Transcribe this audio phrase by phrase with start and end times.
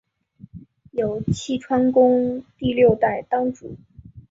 [0.93, 3.77] 有栖川宫第六代当主。